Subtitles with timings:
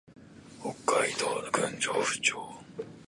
[0.59, 2.35] 北海道訓子府町